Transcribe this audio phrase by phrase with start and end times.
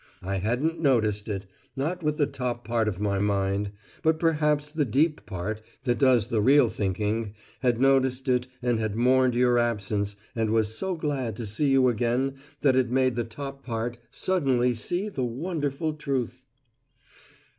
[0.23, 1.45] I hadn't noticed it
[1.75, 3.69] not with the top part of my mind,
[4.01, 8.95] but perhaps the deep part that does the real thinking had noticed it and had
[8.95, 13.23] mourned your absence and was so glad to see you again that it made the
[13.23, 16.45] top part suddenly see the wonderful truth!"